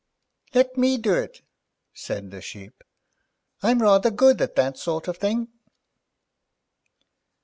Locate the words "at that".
4.41-4.79